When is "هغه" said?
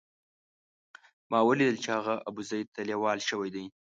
1.97-2.13